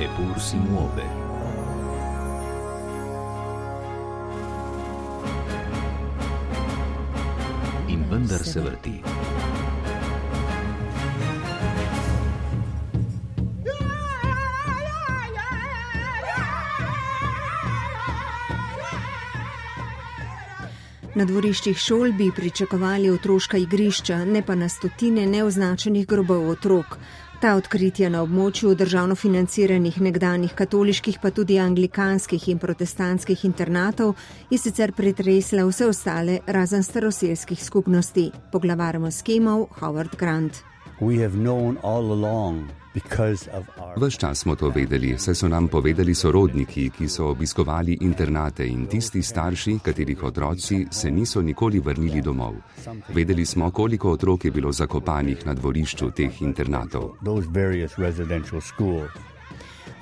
Eppur 0.00 0.38
si 0.38 0.56
muove. 0.56 1.02
In 7.86 8.04
vendar 8.08 8.44
se 8.44 8.60
vrti. 8.60 9.02
Na 21.18 21.24
dvoriščih 21.26 21.74
šol 21.74 22.12
bi 22.14 22.28
pričakovali 22.30 23.10
otroška 23.10 23.58
igrišča, 23.58 24.24
ne 24.24 24.44
pa 24.46 24.54
na 24.54 24.68
stotine 24.68 25.26
neoznačenih 25.26 26.06
grobov 26.06 26.46
otrok. 26.52 26.94
Ta 27.38 27.52
odkritja 27.54 28.08
na 28.10 28.24
območju 28.24 28.72
državno 28.74 29.14
financiranih 29.14 30.00
nekdanjih 30.02 30.56
katoliških, 30.58 31.20
pa 31.22 31.30
tudi 31.30 31.58
anglikanskih 31.62 32.48
in 32.50 32.58
protestantskih 32.58 33.44
internatov 33.46 34.16
je 34.50 34.58
sicer 34.58 34.90
pretresla 34.92 35.62
vse 35.68 35.86
ostale 35.86 36.40
razen 36.46 36.82
staroselskih 36.82 37.62
skupnosti. 37.64 38.32
Poglavar 38.50 38.98
Moskemov 38.98 39.68
Howard 39.78 40.18
Grant. 40.18 40.58
Ves 43.96 44.18
čas 44.18 44.38
smo 44.38 44.56
to 44.56 44.68
vedeli, 44.74 45.18
saj 45.18 45.34
so 45.34 45.48
nam 45.48 45.68
povedali 45.68 46.14
sorodniki, 46.14 46.90
ki 46.90 47.08
so 47.08 47.28
obiskovali 47.30 47.98
internate 48.00 48.66
in 48.66 48.86
tisti 48.86 49.22
starši, 49.22 49.78
katerih 49.84 50.22
otroci 50.24 50.86
se 50.90 51.10
niso 51.10 51.42
nikoli 51.42 51.80
vrnili 51.80 52.22
domov. 52.22 52.54
Vedeli 53.14 53.46
smo, 53.46 53.70
koliko 53.70 54.12
otrok 54.12 54.44
je 54.44 54.50
bilo 54.50 54.72
zakopanih 54.72 55.46
na 55.46 55.54
dvorišču 55.54 56.10
teh 56.10 56.42
internatov. 56.42 57.14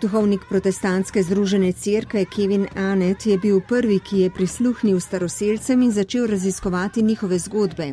Duhovnik 0.00 0.40
protestantske 0.48 1.22
združene 1.22 1.72
cerkve 1.72 2.24
Kevin 2.24 2.66
Anet 2.74 3.26
je 3.26 3.38
bil 3.38 3.60
prvi, 3.60 3.96
ki 3.98 4.18
je 4.18 4.30
prisluhnil 4.30 5.00
staroselcem 5.00 5.82
in 5.82 5.92
začel 5.92 6.26
raziskovati 6.26 7.02
njihove 7.02 7.38
zgodbe. 7.38 7.86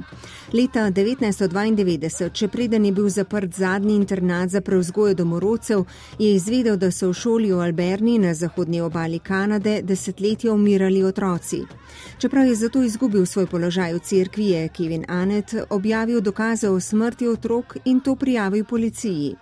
Leta 0.53 0.91
1992, 0.91 2.29
če 2.29 2.47
preden 2.47 2.85
je 2.85 2.91
bil 2.91 3.07
zaprt 3.09 3.55
zadnji 3.55 3.95
internat 3.95 4.49
za 4.49 4.61
preuzgojo 4.61 5.13
domorodcev, 5.13 5.85
je 6.19 6.33
izvedel, 6.35 6.75
da 6.77 6.91
so 6.91 7.07
v 7.09 7.13
šoli 7.13 7.53
v 7.53 7.61
Alberni 7.63 8.17
na 8.19 8.33
zahodnji 8.33 8.81
obali 8.81 9.19
Kanade 9.19 9.81
desetletja 9.81 10.51
umirali 10.53 11.03
otroci. 11.03 11.61
Čeprav 12.17 12.47
je 12.47 12.55
zato 12.55 12.83
izgubil 12.83 13.25
svoj 13.25 13.47
položaj 13.47 13.93
v 13.93 13.99
cerkvi, 13.99 14.49
je 14.49 14.67
Kevin 14.67 15.05
Anet 15.07 15.55
objavil 15.69 16.21
dokaze 16.21 16.69
o 16.69 16.79
smrti 16.79 17.27
otrok 17.27 17.77
in 17.85 17.99
to 17.99 18.15
prijavil 18.15 18.65
policiji. 18.65 19.35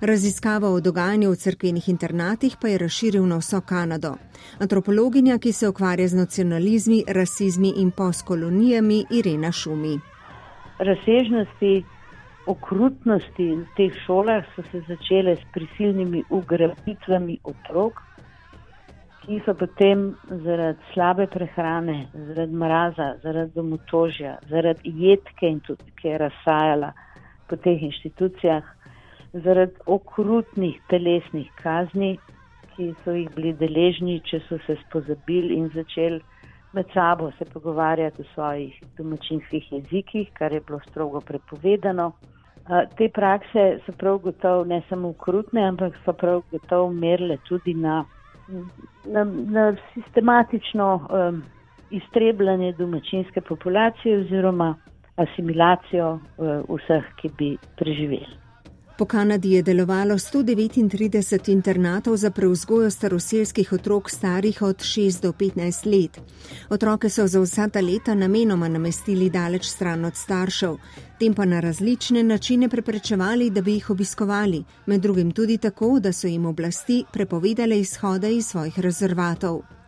Raziskava 0.00 0.68
o 0.68 0.80
dogajanju 0.80 1.30
v 1.30 1.36
cerkvenih 1.36 1.88
internatih 1.88 2.56
pa 2.60 2.68
je 2.68 2.78
razširil 2.78 3.26
na 3.26 3.36
vso 3.36 3.60
Kanado. 3.60 4.14
Antropologinja, 4.58 5.38
ki 5.38 5.52
se 5.52 5.68
ukvarja 5.68 6.08
z 6.08 6.16
nacionalizmi, 6.16 7.02
rasizmi 7.08 7.72
in 7.76 7.90
postkolonijami, 7.90 9.04
Irena 9.10 9.52
Šumi. 9.52 9.98
Razsežnosti 10.78 11.84
okrutnosti 12.46 13.46
v 13.56 13.66
teh 13.76 13.92
šolah 14.06 14.48
so 14.56 14.64
se 14.72 14.80
začele 14.88 15.36
s 15.36 15.44
prisilnimi 15.52 16.24
ugrabitvami 16.30 17.38
otrok, 17.44 18.00
ki 19.20 19.42
so 19.44 19.52
potem 19.54 20.14
zaradi 20.30 20.80
slabe 20.94 21.26
prehrane, 21.26 22.06
zaradi 22.14 22.56
mraza, 22.56 23.12
zaradi 23.22 23.52
domotožja, 23.54 24.38
zaradi 24.48 24.96
jedke 24.96 25.58
tudi, 25.66 25.92
ki 26.00 26.08
je 26.08 26.18
razsajala 26.18 26.92
po 27.48 27.56
teh 27.56 27.82
inštitucijah, 27.82 28.79
zaradi 29.32 29.72
okrutnih 29.86 30.80
telesnih 30.88 31.50
kazni, 31.62 32.18
ki 32.74 32.94
so 33.04 33.14
jih 33.14 33.30
bili 33.36 33.52
deležni, 33.52 34.20
če 34.24 34.40
so 34.48 34.58
se 34.66 34.76
spozabili 34.86 35.56
in 35.56 35.70
začeli 35.74 36.20
med 36.72 36.86
sabo 36.94 37.30
se 37.38 37.44
pogovarjati 37.44 38.22
v 38.22 38.26
svojih 38.34 38.82
domačinskih 38.98 39.72
jezikih, 39.72 40.30
kar 40.32 40.52
je 40.52 40.60
bilo 40.60 40.80
strogo 40.88 41.20
prepovedano. 41.20 42.12
Te 42.96 43.08
prakse 43.08 43.80
so 43.86 43.92
prav 43.92 44.18
gotovo 44.18 44.64
ne 44.64 44.82
samo 44.88 45.08
okrutne, 45.08 45.64
ampak 45.68 45.96
so 46.04 46.12
prav 46.12 46.42
gotovo 46.50 46.92
merile 46.92 47.36
tudi 47.48 47.74
na, 47.74 48.04
na, 49.04 49.24
na 49.24 49.76
sistematično 49.94 51.08
um, 51.10 51.42
iztrebljanje 51.90 52.72
domačinske 52.72 53.40
populacije 53.40 54.18
oziroma 54.18 54.74
asimilacijo 55.16 56.12
uh, 56.12 56.78
vseh, 56.78 57.10
ki 57.16 57.30
bi 57.38 57.56
preživeli. 57.76 58.49
Po 59.00 59.06
Kanadi 59.06 59.52
je 59.52 59.62
delovalo 59.62 60.14
139 60.14 61.48
internatov 61.52 62.16
za 62.16 62.30
preuzgojo 62.30 62.90
staroselskih 62.90 63.72
otrok 63.72 64.10
starih 64.10 64.62
od 64.62 64.76
6 64.76 65.22
do 65.22 65.32
15 65.32 65.86
let. 65.86 66.20
Otroke 66.68 67.08
so 67.08 67.26
za 67.26 67.40
vsa 67.40 67.68
ta 67.68 67.80
leta 67.80 68.14
namenoma 68.14 68.68
namestili 68.68 69.30
daleč 69.30 69.64
stran 69.64 70.04
od 70.04 70.16
staršev, 70.16 70.76
tem 71.18 71.34
pa 71.34 71.44
na 71.44 71.60
različne 71.60 72.22
načine 72.22 72.68
preprečevali, 72.68 73.50
da 73.50 73.62
bi 73.62 73.72
jih 73.72 73.90
obiskovali, 73.90 74.64
med 74.86 75.00
drugim 75.00 75.32
tudi 75.32 75.58
tako, 75.58 76.00
da 76.00 76.12
so 76.12 76.26
jim 76.26 76.46
oblasti 76.46 77.04
prepovedale 77.12 77.80
izhode 77.80 78.36
iz 78.36 78.46
svojih 78.46 78.80
rezervatov. 78.80 79.79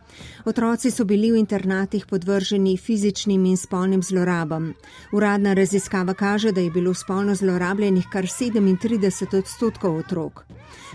Otroci 0.45 0.91
so 0.91 1.05
bili 1.05 1.31
v 1.31 1.39
internatih 1.39 2.05
podvrženi 2.05 2.77
fizičnim 2.77 3.45
in 3.45 3.57
spolnim 3.57 4.03
zlorabam. 4.03 4.73
Uradna 5.11 5.53
raziskava 5.53 6.13
kaže, 6.13 6.51
da 6.51 6.61
je 6.61 6.71
bilo 6.71 6.93
spolno 6.93 7.35
zlorabljenih 7.35 8.05
kar 8.11 8.23
37 8.23 9.37
odstotkov 9.37 9.97
otrok. 9.97 10.43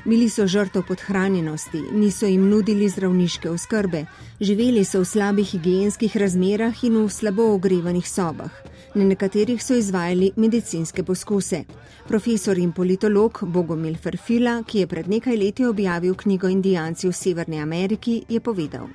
Bili 0.05 0.29
so 0.31 0.47
žrtev 0.47 0.83
podhranjenosti, 0.89 1.83
niso 1.93 2.27
jim 2.27 2.49
nudili 2.49 2.89
zdravniške 2.89 3.51
oskrbe, 3.51 4.05
živeli 4.41 4.85
so 4.85 5.01
v 5.01 5.05
slabih 5.05 5.47
higijenskih 5.47 6.17
razmerah 6.17 6.85
in 6.85 6.97
v 7.05 7.09
slabo 7.11 7.53
ogrevanih 7.55 8.09
sobah. 8.09 8.51
Na 8.95 9.05
nekaterih 9.05 9.63
so 9.65 9.75
izvajali 9.75 10.33
medicinske 10.37 11.03
poskuse. 11.03 11.65
Profesor 12.09 12.57
in 12.57 12.73
politolog 12.73 13.43
Bogomil 13.43 13.99
Ferfila, 14.01 14.63
ki 14.65 14.79
je 14.81 14.87
pred 14.89 15.11
nekaj 15.13 15.35
leti 15.37 15.67
objavil 15.69 16.15
knjigo 16.17 16.49
Indijanci 16.49 17.05
v 17.05 17.13
Severni 17.13 17.61
Ameriki, 17.61 18.23
je 18.29 18.41
povedal. 18.41 18.87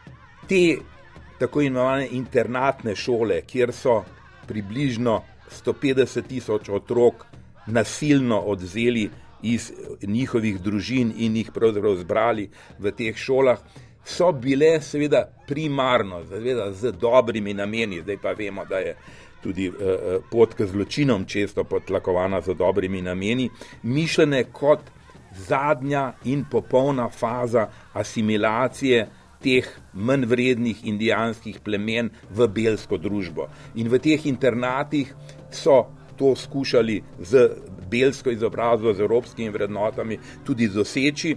Te 0.50 0.80
tako 1.38 1.62
imenovane 1.62 2.08
internatne 2.18 2.96
šole, 2.98 3.44
kjer 3.46 3.70
so 3.70 4.00
približno 4.50 5.20
150 5.62 6.26
tisoč 6.28 6.72
otrok 6.74 7.28
nasilno 7.68 8.40
odzeli 8.50 9.06
iz 9.46 9.70
njihovih 10.02 10.58
družin 10.62 11.14
in 11.18 11.38
jih 11.38 11.52
pravzaprav 11.54 12.00
zbrali 12.02 12.48
v 12.80 12.96
teh 12.98 13.14
šolah, 13.14 13.62
so 14.04 14.32
bile 14.32 14.80
seveda 14.82 15.28
primarno, 15.48 16.24
seveda 16.26 16.72
z 16.74 16.98
dobrimi 16.98 17.54
nameni, 17.54 18.02
zdaj 18.02 18.18
pa 18.18 18.34
vemo, 18.34 18.66
da 18.66 18.82
je 18.82 18.98
tudi 19.44 19.68
eh, 19.68 20.20
pot 20.32 20.54
k 20.54 20.66
zločinom 20.66 21.26
često 21.26 21.64
potlakovana 21.64 22.42
z 22.42 22.56
dobrimi 22.58 23.02
nameni, 23.02 23.50
mišljene 23.84 24.44
kot 24.52 24.80
zadnja 25.38 26.14
in 26.24 26.46
popolna 26.52 27.10
faza 27.10 27.68
asimilacije 27.94 29.08
teh 29.44 29.68
manj 29.94 30.26
vrednih 30.26 30.86
indijanskih 30.88 31.60
plemen 31.64 32.10
v 32.32 32.48
belsko 32.48 32.98
družbo. 32.98 33.50
In 33.76 33.90
v 33.92 34.00
teh 34.00 34.26
internatih 34.30 35.12
so 35.52 35.84
to 36.18 36.36
skušali 36.36 37.02
z 37.20 37.50
belsko 37.92 38.32
izobrazbo, 38.32 38.94
z 38.94 39.04
evropskimi 39.04 39.50
vrednotami 39.50 40.18
tudi 40.46 40.68
doseči, 40.68 41.36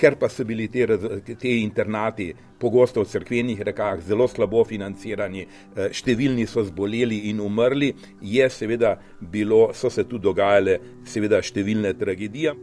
ker 0.00 0.16
pa 0.16 0.30
so 0.32 0.46
bili 0.48 0.68
te, 0.72 0.86
te 1.36 1.52
internati 1.60 2.30
pogosto 2.60 3.04
v 3.04 3.08
crkvenih 3.12 3.60
rekah 3.70 4.00
zelo 4.04 4.26
slabo 4.28 4.64
financirani, 4.68 5.44
eh, 5.44 5.92
številni 5.92 6.46
so 6.48 6.64
zboleli 6.64 7.28
in 7.30 7.40
umrli, 7.44 7.92
je 8.20 8.48
seveda 8.50 8.96
bilo, 9.20 9.70
so 9.74 9.90
se 9.92 10.06
tu 10.08 10.18
dogajale 10.18 10.78
seveda 11.04 11.40
številne 11.44 11.94
tragedije. 12.00 12.56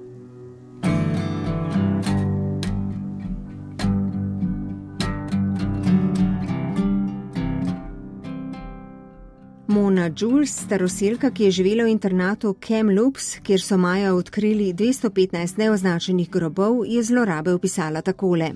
Jules, 10.15 10.51
staroselka, 10.65 11.31
ki 11.31 11.43
je 11.43 11.51
živela 11.51 11.83
v 11.83 11.91
internatu 11.91 12.55
Kamloops, 12.59 13.37
kjer 13.43 13.61
so 13.61 13.77
maja 13.77 14.13
odkrili 14.15 14.73
215 14.73 15.57
neoznačenih 15.57 16.29
grobov, 16.29 16.85
je 16.85 17.03
zlorabe 17.03 17.53
opisala 17.53 18.01
takole. 18.01 18.53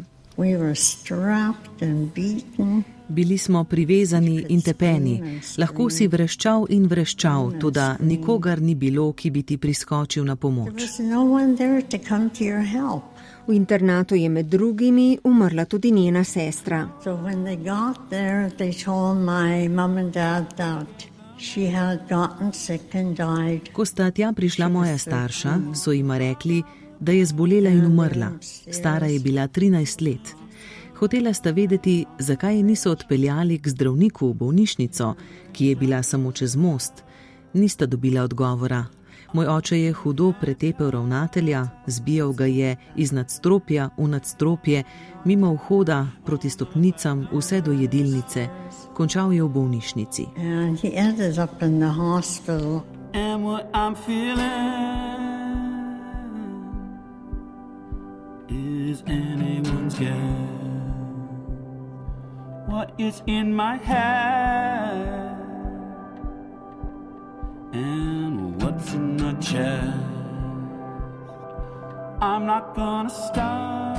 Bili 3.08 3.38
smo 3.38 3.64
privezani 3.64 4.46
in 4.50 4.62
tepeni, 4.62 5.40
lahko 5.58 5.90
si 5.90 6.08
vreščal 6.08 6.66
in 6.70 6.88
vreščal, 6.88 7.52
tudi 7.60 7.88
nikogar 8.08 8.62
ni 8.62 8.76
bilo, 8.76 9.12
ki 9.14 9.32
bi 9.32 9.44
ti 9.44 9.58
priskočil 9.58 10.24
na 10.26 10.36
pomoč. 10.36 10.88
V 13.48 13.54
internatu 13.54 14.16
je 14.16 14.30
med 14.30 14.46
drugimi 14.46 15.18
umrla 15.24 15.66
tudi 15.66 15.92
njena 15.92 16.24
sestra. 16.24 16.88
Ko 23.74 23.86
sta 23.86 24.12
tja 24.12 24.34
prišla 24.34 24.70
moja 24.70 24.98
starša, 24.98 25.54
so 25.76 25.92
jima 25.92 26.18
rekli, 26.18 26.64
da 27.00 27.12
je 27.12 27.26
zbolela 27.26 27.70
in 27.70 27.86
umrla. 27.86 28.32
Stara 28.72 29.08
je 29.08 29.20
bila 29.20 29.48
13 29.48 30.02
let. 30.06 30.36
Hotela 31.00 31.34
sta 31.34 31.52
vedeti, 31.52 32.06
zakaj 32.20 32.56
je 32.56 32.64
niso 32.64 32.92
odpeljali 32.92 33.60
k 33.60 33.70
zdravniku 33.70 34.30
v 34.30 34.34
bolnišnico, 34.34 35.14
ki 35.54 35.66
je 35.66 35.76
bila 35.76 36.04
samo 36.04 36.32
čez 36.32 36.56
most. 36.56 37.04
Nista 37.54 37.86
dobila 37.86 38.24
odgovora. 38.24 38.86
Moj 39.34 39.48
oče 39.48 39.80
je 39.82 39.94
hudo 39.94 40.34
pretepel 40.42 40.92
ravnatelja, 40.92 41.68
zbijal 41.88 42.34
ga 42.34 42.46
je 42.46 42.76
iz 42.96 43.12
nadstropja 43.12 43.90
v 43.98 44.08
nadstropje, 44.08 44.84
mimo 45.26 45.54
vhoda 45.54 46.08
proti 46.26 46.50
stopnicam, 46.50 47.28
vse 47.32 47.62
do 47.62 47.72
jedilnice. 47.72 48.48
Končal 48.94 49.34
je 49.34 49.44
v 49.44 49.50
bolnišnici. 49.50 50.26
Is 58.52 59.02
anyone's 59.08 59.96
guess 59.98 60.62
what 62.72 62.92
is 62.98 63.22
in 63.28 63.54
my 63.56 63.78
head? 63.78 65.38
And 67.74 68.51
what's 68.82 68.94
in 68.94 69.18
my 69.18 69.34
chest? 69.34 69.98
I'm 72.22 72.46
not 72.46 72.76
gonna 72.76 73.10
stop. 73.10 73.98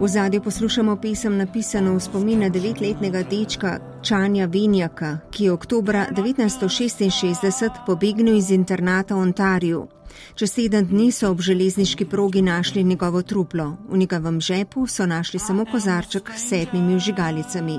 V 0.00 0.08
zadju 0.08 0.42
poslušamo 0.42 0.96
pesem 0.96 1.38
napisano 1.38 1.94
v 1.94 2.00
spomin 2.00 2.40
na 2.40 2.48
devetletnega 2.48 3.22
dečka 3.22 3.78
Čanja 4.02 4.46
Venjaka, 4.46 5.18
ki 5.30 5.44
je 5.44 5.52
oktobra 5.52 6.06
1966 6.10 7.86
pobegnil 7.86 8.36
iz 8.36 8.50
internata 8.50 9.14
v 9.14 9.18
Ontariju. 9.18 9.86
Čez 10.34 10.54
teden 10.54 10.86
dni 10.86 11.12
so 11.12 11.30
ob 11.30 11.40
železniški 11.40 12.04
progi 12.04 12.42
našli 12.42 12.84
njegovo 12.84 13.22
truplo. 13.22 13.76
V 13.88 13.96
njegovem 13.98 14.40
žepu 14.40 14.86
so 14.86 15.06
našli 15.06 15.38
samo 15.38 15.64
kozarček 15.64 16.30
s 16.36 16.48
sedmimi 16.48 16.98
žigalicami. 16.98 17.78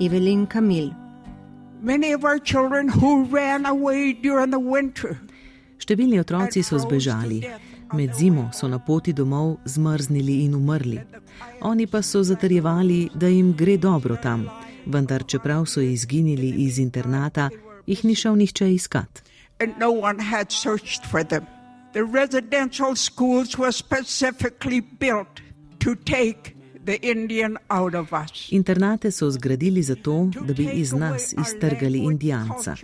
Evelin 0.00 0.46
Kamil. 0.46 1.03
Številni 5.78 6.16
otroci 6.16 6.62
so 6.64 6.78
zbežali. 6.80 7.42
Med 7.92 8.14
zimo 8.16 8.48
so 8.56 8.68
na 8.72 8.78
poti 8.80 9.12
domov 9.12 9.58
zmrznili 9.68 10.38
in 10.46 10.54
umrli. 10.56 10.96
Oni 11.60 11.86
pa 11.86 12.00
so 12.02 12.22
zatrjevali, 12.24 13.10
da 13.14 13.28
jim 13.28 13.52
gre 13.52 13.76
dobro 13.76 14.16
tam, 14.16 14.48
vendar 14.86 15.26
čeprav 15.28 15.66
so 15.68 15.84
izginili 15.84 16.54
iz 16.64 16.78
internata, 16.80 17.50
jih 17.86 18.04
ni 18.04 18.14
šel 18.14 18.36
nihče 18.36 18.72
iskat. 18.74 19.22
No 19.78 19.92
the 21.92 22.04
residential 22.04 22.96
schools 22.96 23.58
were 23.58 23.72
specifically 23.72 24.80
built 24.80 25.40
to 25.78 25.94
take 25.94 26.56
the 26.84 26.98
Indian 27.02 27.56
out 27.68 27.94
of 27.94 28.12
us. 28.12 28.52
Internate 28.52 29.10
so 29.10 29.30
zgradili 29.30 29.82
zato, 29.82 30.30
da 30.46 30.54
bi 30.54 30.68
iz 30.72 30.92
nas 30.92 31.32
iztrgali 31.32 31.98
indijanca, 31.98 32.76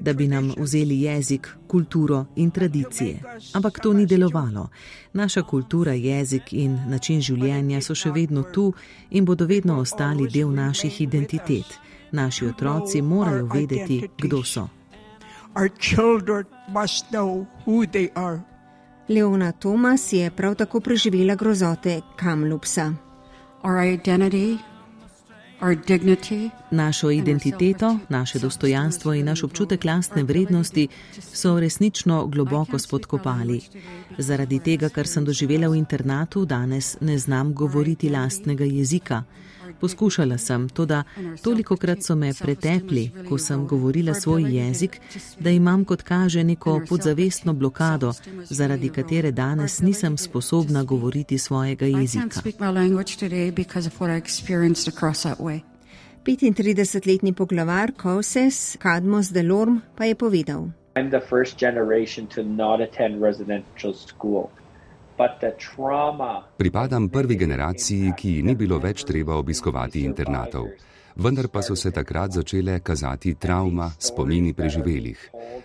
da 0.00 0.12
bi 0.12 0.28
nam 0.28 0.52
vzeli 0.58 1.00
jezik, 1.00 1.48
kulturo 1.66 2.26
in 2.36 2.50
tradicije. 2.50 3.20
Ampak 3.52 3.80
to 3.82 3.92
ni 3.92 4.06
delovalo. 4.06 4.68
Naša 5.12 5.42
kultura, 5.42 5.92
jezik 5.92 6.52
in 6.52 6.78
način 6.88 7.20
življenja 7.20 7.80
so 7.80 7.94
še 7.94 8.10
vedno 8.10 8.42
tu 8.42 8.72
in 9.10 9.24
bodo 9.24 9.46
vedno 9.46 9.78
ostali 9.80 10.28
del 10.30 10.54
naših 10.54 11.00
identitet. 11.00 11.78
Naši 12.12 12.46
otroci 12.46 13.02
morajo 13.02 13.46
vedeti, 13.54 14.08
kdo 14.18 14.44
so. 14.44 14.68
Our 15.54 15.68
children 15.78 16.44
must 16.68 17.06
know 17.10 17.46
who 17.66 17.86
they 17.86 18.08
are. 18.14 18.40
Leona 19.08 19.52
Thomas 19.52 20.12
je 20.12 20.30
prav 20.30 20.54
tako 20.54 20.80
preživela 20.80 21.34
grozote 21.34 22.00
Kamlupsa. 22.16 23.07
Našo 26.70 27.10
identiteto, 27.10 27.98
naše 28.08 28.38
dostojanstvo 28.38 29.14
in 29.14 29.26
naš 29.26 29.42
občutek 29.42 29.84
lastne 29.84 30.22
vrednosti 30.22 30.88
so 31.18 31.60
resnično 31.60 32.26
globoko 32.26 32.78
spodkopali. 32.78 33.60
Zaradi 34.18 34.58
tega, 34.58 34.88
kar 34.88 35.06
sem 35.06 35.24
doživela 35.24 35.68
v 35.68 35.76
internatu, 35.76 36.44
danes 36.44 36.96
ne 37.00 37.18
znam 37.18 37.54
govoriti 37.54 38.10
lastnega 38.10 38.64
jezika. 38.64 39.22
Poskušala 39.80 40.38
sem, 40.38 40.68
to 40.68 40.86
da 40.86 41.02
toliko 41.42 41.76
krat 41.76 42.02
so 42.02 42.14
me 42.14 42.32
pretepli, 42.34 43.10
ko 43.28 43.38
sem 43.38 43.66
govorila 43.66 44.14
svoj 44.14 44.56
jezik, 44.56 45.00
da 45.40 45.50
imam 45.50 45.84
kot 45.84 46.02
kaže 46.02 46.44
neko 46.44 46.80
podzavestno 46.88 47.52
blokado, 47.52 48.12
zaradi 48.44 48.88
katere 48.88 49.30
danes 49.30 49.80
nisem 49.80 50.16
sposobna 50.16 50.82
govoriti 50.82 51.38
svojega 51.38 51.86
jezika. 51.86 52.40
35-letni 56.28 57.32
poglavar 57.32 57.92
Koses 57.92 58.76
Kadmos 58.76 59.30
Delorm 59.32 59.80
pa 59.96 60.04
je 60.04 60.14
povedal. 60.14 60.68
I'm 60.96 61.10
the 61.10 61.20
first 61.30 61.58
generation 61.58 62.26
to 62.26 62.42
not 62.42 62.80
attend 62.80 63.22
residential 63.22 63.94
school. 63.94 64.50
Pripadam 66.56 67.08
prvi 67.08 67.36
generaciji, 67.36 68.12
ki 68.16 68.42
ni 68.42 68.54
bilo 68.54 68.78
več 68.78 69.02
treba 69.04 69.34
obiskovati 69.34 70.04
internatov. 70.06 70.68
Vendar 71.18 71.48
pa 71.50 71.62
so 71.62 71.74
se 71.76 71.90
takrat 71.90 72.32
začele 72.32 72.78
kazati 72.80 73.34
travma, 73.34 73.90
spomini 73.98 74.54
preživelih. 74.54 75.18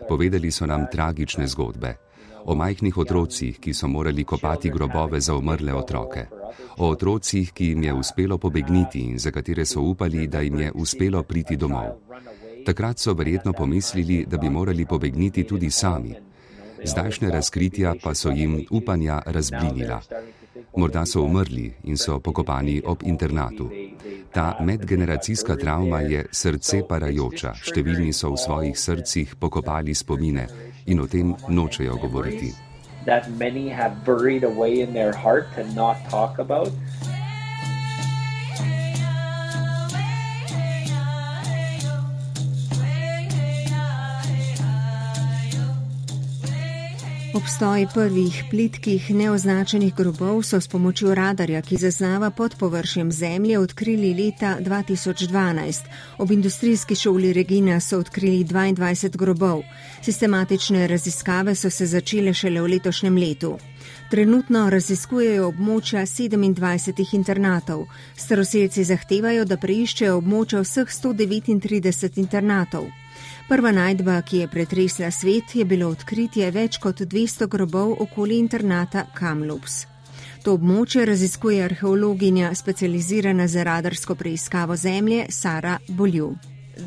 Povedali 0.10 0.52
so 0.52 0.66
nam 0.66 0.88
tragične 0.92 1.48
zgodbe. 1.48 1.94
O 2.46 2.56
majhnih 2.56 2.98
otrocih, 2.98 3.60
ki 3.60 3.74
so 3.74 3.88
morali 3.88 4.26
kopati 4.26 4.70
grobove 4.70 5.22
za 5.22 5.36
umrle 5.38 5.74
otroke. 5.74 6.26
O 6.78 6.90
otrocih, 6.90 7.54
ki 7.54 7.70
jim 7.70 7.84
je 7.84 7.94
uspelo 7.94 8.38
pobegniti 8.38 9.06
in 9.06 9.20
za 9.20 9.32
katere 9.32 9.66
so 9.66 9.82
upali, 9.82 10.28
da 10.28 10.42
jim 10.42 10.60
je 10.60 10.72
uspelo 10.72 11.24
priti 11.24 11.56
domov. 11.56 12.02
Takrat 12.66 13.00
so 13.00 13.14
verjetno 13.14 13.54
pomislili, 13.54 14.26
da 14.26 14.38
bi 14.38 14.50
morali 14.50 14.86
pobegniti 14.86 15.44
tudi 15.44 15.70
sami. 15.70 16.32
Zdajšnje 16.85 17.30
razkritja 17.31 17.95
pa 18.03 18.13
so 18.13 18.30
jim 18.30 18.65
upanja 18.71 19.21
razblinila. 19.25 20.01
Morda 20.77 21.06
so 21.06 21.21
umrli 21.21 21.74
in 21.83 21.97
so 21.97 22.19
pokopani 22.19 22.81
ob 22.85 23.03
internatu. 23.03 23.69
Ta 24.31 24.57
medgeneracijska 24.59 25.56
travma 25.56 26.00
je 26.01 26.25
srce 26.31 26.81
parajoča, 26.89 27.53
številni 27.63 28.13
so 28.13 28.33
v 28.33 28.38
svojih 28.38 28.80
srcih 28.80 29.35
pokopali 29.39 29.95
spomine 29.95 30.47
in 30.85 31.00
o 31.00 31.07
tem 31.07 31.35
nočejo 31.47 31.97
govoriti. 32.01 32.53
That 33.06 33.30
many 33.38 33.69
have 33.69 34.06
buried 34.06 34.44
away 34.44 34.81
in 34.81 34.94
their 34.94 35.13
heart 35.13 35.47
and 35.57 35.75
not 35.75 35.97
talk 36.09 36.40
about. 36.40 36.71
Obstoj 47.33 47.87
prvih 47.94 48.44
plitkih 48.49 49.09
neoznačenih 49.09 49.95
grobov 49.97 50.44
so 50.45 50.59
s 50.61 50.68
pomočjo 50.69 51.16
radarja, 51.18 51.61
ki 51.66 51.80
zaznava 51.81 52.30
pod 52.30 52.56
površjem 52.59 53.11
zemlje, 53.11 53.59
odkrili 53.59 54.13
leta 54.13 54.57
2012. 54.61 55.81
Ob 56.18 56.31
industrijski 56.31 56.95
šoli 56.95 57.33
Regina 57.33 57.80
so 57.80 57.99
odkrili 57.99 58.45
22 58.45 59.18
grobov. 59.18 59.63
Sistematične 60.02 60.87
raziskave 60.87 61.56
so 61.56 61.69
se 61.69 61.85
začele 61.85 62.33
šele 62.33 62.61
v 62.61 62.68
letošnjem 62.68 63.18
letu. 63.18 63.57
Trenutno 64.11 64.69
raziskujejo 64.69 65.47
območja 65.47 66.06
27 66.06 67.16
internatov. 67.16 67.87
Staroseljci 68.16 68.83
zahtevajo, 68.83 69.45
da 69.45 69.57
preiščejo 69.57 70.18
območja 70.21 70.61
vseh 70.61 70.85
139 71.02 72.19
internatov. 72.19 72.92
Prva 73.47 73.71
najdba, 73.71 74.21
ki 74.21 74.38
je 74.38 74.47
pretresla 74.47 75.12
svet, 75.12 75.56
je 75.56 75.66
bilo 75.66 75.90
odkritje 75.92 76.47
več 76.52 76.78
kot 76.80 77.02
200 77.02 77.47
grobov 77.52 77.97
okoli 78.06 78.38
internata 78.40 79.04
Kamlups. 79.14 79.83
To 80.44 80.56
območje 80.56 81.04
raziskuje 81.06 81.59
arheologinja, 81.64 82.54
specializirana 82.56 83.47
za 83.47 83.64
radarsko 83.64 84.16
preiskavo 84.16 84.76
zemlje 84.76 85.26
Sara 85.30 85.78
Bolju. 85.88 86.33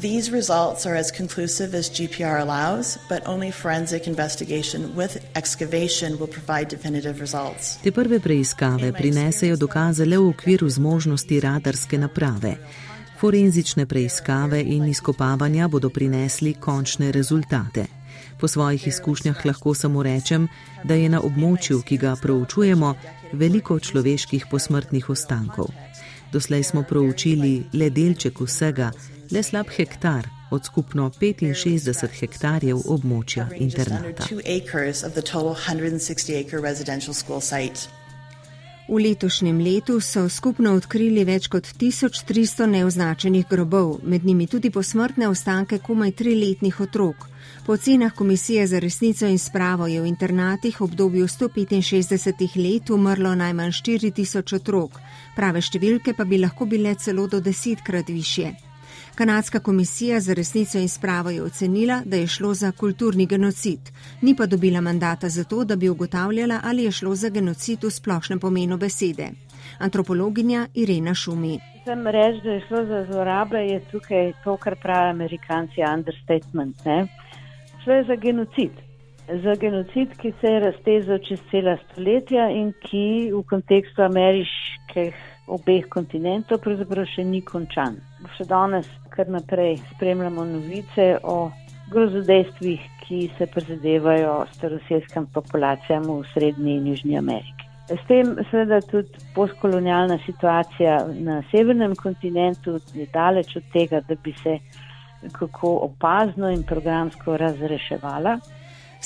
These 0.00 0.32
results 0.32 0.86
are 0.86 0.98
as 0.98 1.12
conclusive 1.12 1.78
as 1.78 1.90
GPR 1.90 2.40
allows, 2.40 2.98
but 3.08 3.22
only 3.26 3.52
forensic 3.52 4.06
investigation 4.06 4.90
with 4.96 5.18
excavation 5.36 6.18
will 6.18 6.32
provide 6.32 6.68
definitive 6.68 7.20
results. 7.20 7.76
Te 7.82 7.92
prve 7.92 8.20
preiskave 8.20 8.92
prinesejo 8.92 9.56
dokaze 9.56 10.04
le 10.04 10.18
v 10.18 10.28
okviru 10.28 10.68
zmožnosti 10.68 11.40
radarske 11.40 11.98
naprave. 11.98 12.56
Forenzične 13.20 13.86
preiskave 13.86 14.60
in 14.62 14.84
izkopavanja 14.84 15.68
bodo 15.68 15.88
prinesli 15.90 16.54
končne 16.54 17.12
rezultate. 17.12 17.86
Po 18.40 18.48
svojih 18.48 18.86
izkušnjah 18.86 19.46
lahko 19.46 19.74
samo 19.74 20.02
rečem, 20.02 20.48
da 20.84 20.94
je 20.94 21.08
na 21.08 21.20
območju, 21.20 21.80
ki 21.82 21.96
ga 21.96 22.16
proučujemo, 22.22 22.94
veliko 23.32 23.78
človeških 23.78 24.46
posmrtnih 24.50 25.08
ostankov. 25.10 25.72
Doslej 26.32 26.62
smo 26.62 26.82
proučili 26.82 27.64
le 27.72 27.90
delček 27.90 28.40
vsega, 28.40 28.90
le 29.30 29.42
slab 29.42 29.72
hektar, 29.76 30.28
od 30.50 30.64
skupno 30.64 31.10
65 31.10 32.20
hektarjev 32.20 32.76
območja 32.86 33.48
internata. 33.56 34.28
V 38.88 39.02
letošnjem 39.02 39.58
letu 39.58 40.00
so 40.00 40.28
skupno 40.30 40.70
odkrili 40.78 41.24
več 41.26 41.48
kot 41.50 41.66
1300 41.66 42.68
neoznačenih 42.70 43.48
grobov, 43.50 43.96
med 44.06 44.24
njimi 44.24 44.46
tudi 44.46 44.70
posmrtne 44.70 45.26
ostanke 45.26 45.80
komaj 45.82 46.12
triletnih 46.20 46.78
otrok. 46.80 47.26
Po 47.66 47.74
ocenah 47.74 48.14
Komisije 48.14 48.66
za 48.66 48.78
resnico 48.78 49.26
in 49.26 49.38
spravo 49.38 49.86
je 49.90 50.00
v 50.00 50.06
internatih 50.06 50.78
v 50.80 50.84
obdobju 50.84 51.26
165 51.26 52.54
let 52.62 52.90
umrlo 52.90 53.34
najmanj 53.34 53.74
4000 53.74 54.54
otrok, 54.60 55.02
prave 55.34 55.60
številke 55.60 56.14
pa 56.14 56.24
bi 56.24 56.38
lahko 56.38 56.70
bile 56.70 56.94
celo 56.94 57.26
do 57.26 57.40
desetkrat 57.40 58.06
više. 58.08 58.65
Kanadska 59.16 59.60
komisija 59.60 60.20
za 60.20 60.34
resnico 60.34 60.78
in 60.78 60.88
spravo 60.88 61.30
je 61.30 61.42
ocenila, 61.42 62.02
da 62.04 62.16
je 62.16 62.26
šlo 62.26 62.54
za 62.54 62.72
kulturni 62.72 63.26
genocid, 63.26 63.80
ni 64.22 64.36
pa 64.36 64.46
dobila 64.46 64.80
mandata 64.80 65.28
za 65.28 65.44
to, 65.44 65.64
da 65.64 65.76
bi 65.76 65.88
ugotavljala, 65.88 66.60
ali 66.64 66.84
je 66.84 66.92
šlo 66.92 67.14
za 67.14 67.28
genocid 67.28 67.84
v 67.84 67.90
splošnem 67.90 68.40
pomenu 68.40 68.76
besede. 68.76 69.28
Antropologinja 69.78 70.66
Irena 70.74 71.14
Šumi. 71.14 71.58
Sem 71.84 72.06
reči, 72.06 72.40
da 72.44 72.50
je 72.50 72.64
šlo 72.68 72.84
za 72.86 73.06
zlorabe, 73.10 73.58
je 73.58 73.80
tukaj 73.90 74.32
to, 74.44 74.56
kar 74.56 74.76
pravijo 74.82 75.10
amerikanci, 75.10 75.80
understatement. 75.94 76.84
Ne? 76.84 77.06
Šlo 77.84 77.92
je 77.92 78.04
za 78.04 78.16
genocid. 78.16 78.70
Za 79.42 79.54
genocid, 79.60 80.12
ki 80.20 80.32
se 80.40 80.46
je 80.46 80.60
raztezal 80.60 81.18
čez 81.28 81.40
cela 81.50 81.78
stoletja 81.84 82.50
in 82.50 82.72
ki 82.84 83.32
v 83.32 83.42
kontekstu 83.48 84.02
ameriških 84.02 85.14
obeh 85.46 85.88
kontinentov 85.88 86.58
pravzaprav 86.58 87.06
še 87.14 87.24
ni 87.24 87.40
končan. 87.40 87.96
Še 88.36 88.44
danes 88.44 88.86
kar 89.16 89.28
naprej 89.28 89.76
spremljamo 89.94 90.44
novice 90.44 91.16
o 91.22 91.50
grozodejstvih, 91.90 92.80
ki 93.06 93.28
se 93.38 93.46
prizadevajo 93.46 94.46
staroselskim 94.52 95.26
populacijam 95.34 96.08
v 96.10 96.24
Srednji 96.32 96.76
in 96.76 96.86
Južni 96.86 97.18
Ameriki. 97.18 97.66
S 97.88 98.02
tem 98.08 98.34
seveda 98.50 98.80
tudi 98.82 99.20
postkolonialna 99.34 100.18
situacija 100.26 100.98
na 101.14 101.42
severnem 101.50 101.94
kontinentu 101.94 102.80
je 102.94 103.06
daleč 103.12 103.56
od 103.56 103.62
tega, 103.72 104.00
da 104.08 104.14
bi 104.24 104.34
se 104.42 104.58
kako 105.32 105.76
opazno 105.86 106.50
in 106.50 106.62
programsko 106.62 107.36
razreševala. 107.36 108.38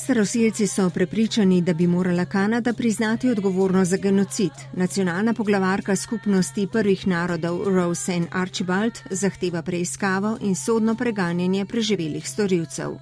Staroseljci 0.01 0.67
so 0.67 0.91
prepričani, 0.91 1.63
da 1.63 1.75
bi 1.75 1.87
morala 1.87 2.25
Kanada 2.25 2.73
priznati 2.73 3.31
odgovornost 3.31 3.91
za 3.91 3.97
genocid. 3.97 4.51
Nacionalna 4.73 5.35
poglavarka 5.35 5.97
skupnosti 5.97 6.69
prvih 6.73 7.07
narodov 7.07 7.61
Rose 7.65 8.15
and 8.15 8.27
Archibald 8.31 8.93
zahteva 9.11 9.63
preiskavo 9.63 10.39
in 10.41 10.57
sodno 10.57 10.95
preganjanje 10.95 11.67
preživelih 11.67 12.29
storilcev. 12.29 12.97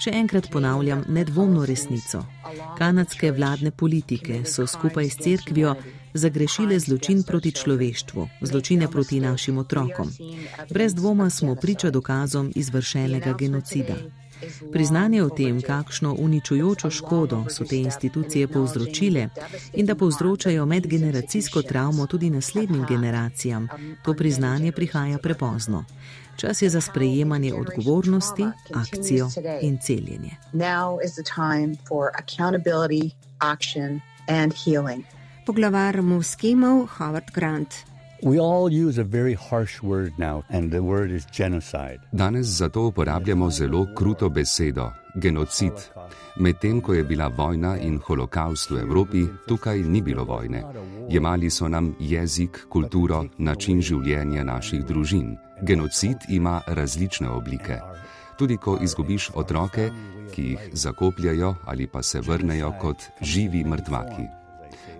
Še 0.00 0.10
enkrat 0.10 0.50
ponavljam 0.52 1.04
nedvomno 1.08 1.66
resnico. 1.66 2.24
Kanadske 2.78 3.32
vladne 3.32 3.70
politike 3.70 4.44
so 4.44 4.66
skupaj 4.66 5.08
s 5.08 5.16
cerkvijo 5.16 5.74
zagrešile 6.16 6.78
zločin 6.78 7.22
proti 7.22 7.52
človeštvu, 7.52 8.28
zločine 8.40 8.88
proti 8.88 9.20
našim 9.20 9.58
otrokom. 9.58 10.12
Brez 10.70 10.94
dvoma 10.94 11.30
smo 11.30 11.54
priča 11.54 11.90
dokazom 11.90 12.52
izvršenega 12.54 13.34
genocida. 13.38 13.94
Priznanje 14.72 15.22
o 15.22 15.28
tem, 15.28 15.62
kakšno 15.62 16.14
uničujočo 16.18 16.90
škodo 16.90 17.44
so 17.50 17.64
te 17.64 17.76
institucije 17.76 18.48
povzročile 18.48 19.28
in 19.74 19.86
da 19.86 19.94
povzročajo 19.94 20.66
medgeneracijsko 20.66 21.62
travmo 21.62 22.06
tudi 22.06 22.30
naslednjim 22.30 22.84
generacijam, 22.88 23.68
to 24.02 24.14
priznanje 24.14 24.72
prihaja 24.72 25.18
prepozno. 25.18 25.84
Čas 26.36 26.62
je 26.62 26.68
za 26.68 26.80
sprejemanje 26.80 27.54
odgovornosti, 27.54 28.44
akcijo 28.74 29.28
in 29.62 29.78
celjenje. 29.78 30.36
Poglavar 35.46 36.02
Muskemov 36.02 36.88
Howard 36.98 37.30
Grant. 37.34 37.74
Danes 42.12 42.46
zato 42.46 42.86
uporabljamo 42.86 43.50
zelo 43.50 43.86
kruto 43.94 44.28
besedo 44.28 44.90
genocid. 45.14 45.72
Medtem 46.36 46.80
ko 46.80 46.94
je 46.94 47.04
bila 47.04 47.28
vojna 47.28 47.76
in 47.78 47.98
holokaust 47.98 48.70
v 48.70 48.80
Evropi, 48.80 49.22
tukaj 49.46 49.78
ni 49.78 50.02
bilo 50.02 50.24
vojne. 50.24 50.64
Jemali 51.08 51.50
so 51.50 51.68
nam 51.68 51.94
jezik, 52.00 52.66
kulturo, 52.68 53.24
način 53.38 53.82
življenja 53.82 54.44
naših 54.44 54.84
družin. 54.84 55.36
Genocid 55.62 56.26
ima 56.28 56.60
različne 56.66 57.28
oblike. 57.30 57.78
Tudi 58.38 58.56
ko 58.56 58.78
izgubiš 58.82 59.30
otroke, 59.34 59.90
ki 60.34 60.42
jih 60.42 60.66
zakopljajo 60.72 61.54
ali 61.64 61.86
pa 61.86 62.02
se 62.02 62.20
vrnejo 62.20 62.72
kot 62.80 63.06
živi 63.22 63.64
mrtvaki. 63.64 64.45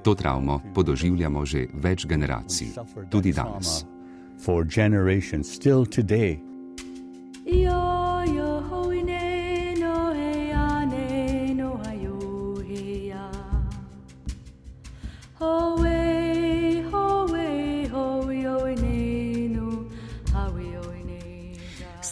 To 0.06 0.14
travmo 0.14 0.60
podoživljamo 0.74 1.42
že 1.46 1.66
več 1.82 2.06
generacij, 2.06 2.68
tudi 3.10 3.32
danes. 3.34 3.82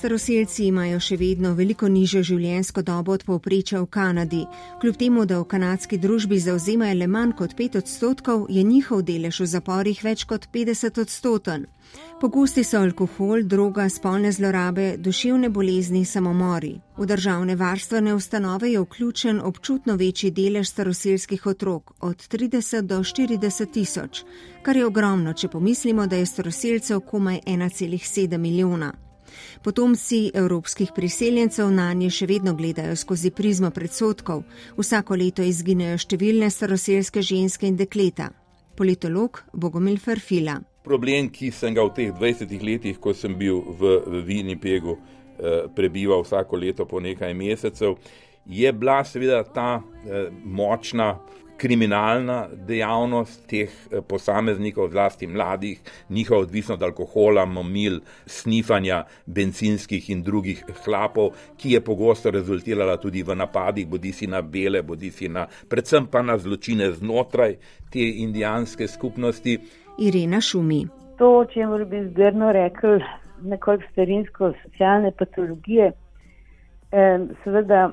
Staroseljci 0.05 0.67
imajo 0.69 0.99
še 1.01 1.17
vedno 1.17 1.55
veliko 1.57 1.89
nižjo 1.89 2.21
življenjsko 2.29 2.83
dobo 2.85 3.15
od 3.17 3.23
povprečja 3.25 3.79
v 3.81 3.87
Kanadi. 3.89 4.41
Kljub 4.83 4.97
temu, 5.01 5.23
da 5.25 5.39
v 5.41 5.47
kanadski 5.49 5.97
družbi 5.97 6.37
zauzemajo 6.45 6.99
le 6.99 7.07
manj 7.09 7.31
kot 7.39 7.55
5 7.57 7.79
odstotkov, 7.81 8.43
je 8.53 8.61
njihov 8.69 9.01
delež 9.09 9.39
v 9.41 9.47
zaporih 9.49 10.03
več 10.05 10.27
kot 10.29 10.45
50 10.53 11.01
odstoten. 11.01 11.65
Pogosti 12.21 12.67
so 12.69 12.83
alkohol, 12.85 13.47
droga, 13.49 13.87
spolne 13.89 14.33
zlorabe, 14.33 14.99
duševne 15.01 15.49
bolezni, 15.49 16.05
samomori. 16.05 16.75
V 16.99 17.07
državne 17.09 17.57
varstvene 17.57 18.13
ustanove 18.15 18.75
je 18.75 18.83
vključen 18.85 19.41
občutno 19.41 19.97
večji 19.97 20.35
delež 20.37 20.69
staroseljskih 20.69 21.47
otrok, 21.47 21.95
od 22.01 22.29
30 22.29 22.93
do 22.93 23.01
40 23.01 23.73
tisoč, 23.73 24.21
kar 24.63 24.77
je 24.77 24.85
ogromno, 24.85 25.33
če 25.33 25.49
pomislimo, 25.49 26.05
da 26.07 26.21
je 26.21 26.29
staroseljcev 26.29 27.01
komaj 27.09 27.41
1,7 27.47 28.37
milijona. 28.37 28.93
Potomci 29.63 30.31
evropskih 30.35 30.93
priseljencev 30.95 31.71
na 31.71 31.93
nje 31.93 32.11
še 32.11 32.27
vedno 32.27 32.55
gledajo 32.55 32.97
skozi 32.97 33.31
prizmo 33.31 33.71
predsotkov. 33.71 34.43
Vsako 34.77 35.17
leto 35.17 35.43
izginejo 35.43 35.99
številne 35.99 36.51
staroselske 36.51 37.23
ženske 37.23 37.67
in 37.69 37.77
dekleta. 37.77 38.31
Politolog 38.77 39.43
Bogomil 39.53 39.99
Ferfila. 40.03 40.59
Problem, 40.85 41.31
ki 41.33 41.49
sem 41.55 41.75
ga 41.75 41.85
v 41.87 41.95
teh 41.97 42.11
20 42.13 42.61
letih, 42.61 42.99
ko 43.01 43.15
sem 43.17 43.33
bil 43.39 43.63
v 43.79 44.23
Winnipegu, 44.27 44.99
eh, 44.99 45.65
prebival 45.75 46.25
vsako 46.25 46.61
leto 46.61 46.85
po 46.85 47.01
nekaj 47.01 47.33
mesecev, 47.35 47.97
je 48.47 48.73
bila 48.73 49.05
seveda 49.05 49.43
ta 49.45 49.81
eh, 49.81 50.29
močna 50.45 51.19
kriminalna 51.57 52.49
dejavnost 52.67 53.47
teh 53.49 53.71
eh, 53.71 54.03
posameznikov, 54.09 54.91
zlasti 54.91 55.27
mladih, 55.27 55.81
njihova 56.11 56.41
odvisnost 56.41 56.83
od 56.83 56.89
alkohola, 56.89 57.45
momil, 57.45 58.01
snifanja 58.27 59.05
benzinskih 59.27 60.11
in 60.11 60.23
drugih 60.23 60.65
hlapov, 60.85 61.31
ki 61.57 61.77
je 61.77 61.81
pogosto 61.81 62.31
rezultirala 62.31 62.97
tudi 62.97 63.23
v 63.23 63.37
napadih, 63.37 63.89
bodi 63.89 64.13
si 64.13 64.27
na 64.27 64.43
bele, 64.43 64.83
bodi 64.83 65.11
si 65.11 65.29
na, 65.29 65.47
predvsem 65.69 66.07
pa 66.07 66.23
na 66.23 66.39
zločine 66.39 66.93
znotraj 66.93 67.57
te 67.93 68.05
indijanske 68.27 68.89
skupnosti. 68.89 69.59
Irena 69.99 70.41
Šumi. 70.41 70.85
To, 71.19 71.45
če 71.53 71.67
mora 71.71 71.85
biti 71.85 72.09
zgrno 72.11 72.53
rekel, 72.53 72.99
nekoliko 73.43 73.87
starinsko 73.93 74.53
socialne 74.63 75.13
patologije, 75.19 75.93
seveda 77.45 77.91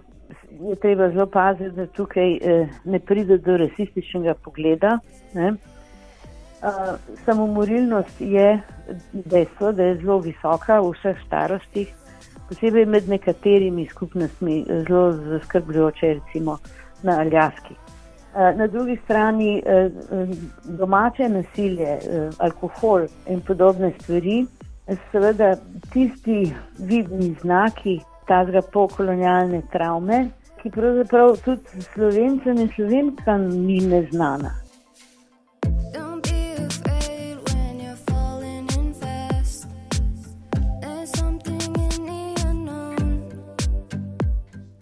je 0.70 0.76
treba 0.76 1.10
zelo 1.10 1.26
paziti, 1.26 1.76
da 1.76 1.88
tukaj 1.88 2.34
eh, 2.36 2.68
ne 2.84 3.00
pride 3.00 3.38
do 3.38 3.58
rasističnega 3.58 4.34
pogleda. 4.34 5.00
Ne. 5.34 5.54
Samomorilnost 7.26 8.22
je 8.22 8.62
dejstvo, 9.14 9.72
da 9.72 9.84
je 9.84 9.96
zelo 9.98 10.20
visoka 10.20 10.80
v 10.80 10.92
vseh 10.92 11.18
starostih, 11.26 11.94
posebej 12.50 12.86
med 12.86 13.10
nekaterimi 13.10 13.88
skupnostmi, 13.88 14.66
zelo 14.88 15.12
zaskrbljujoče, 15.12 16.14
recimo 16.14 16.58
na 17.04 17.20
Aljaski. 17.20 17.76
Na 18.36 18.68
drugi 18.68 19.00
strani 19.04 19.64
eh, 19.66 19.90
domače 20.64 21.30
nasilje, 21.30 21.88
eh, 21.88 22.30
alkohol 22.38 23.08
in 23.28 23.42
podobne 23.42 23.92
stvari, 24.00 24.46
seveda 25.12 25.56
tisti 25.94 26.54
vidni 26.80 27.36
znaki 27.42 28.00
tazga 28.32 28.62
pokolonialne 28.74 29.62
travme, 29.74 30.24
ki 30.62 30.72
pravzaprav 30.72 31.36
tudi 31.44 31.86
slovencem 31.92 32.64
in 32.64 32.70
slovenkam 32.76 33.48
ni 33.68 33.80
neznana. 33.94 34.54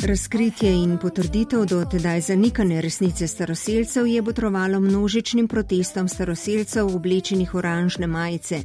Razkritje 0.09 0.71
in 0.73 0.97
potrditev 0.97 1.65
do 1.69 1.83
tedaj 1.85 2.21
zanikane 2.21 2.81
resnice 2.81 3.27
staroseljcev 3.27 4.07
je 4.07 4.21
botrovalo 4.21 4.79
množičnim 4.79 5.47
protestom 5.47 6.07
staroseljcev 6.07 6.95
oblečenih 6.95 7.53
oranžne 7.55 8.07
majice, 8.07 8.61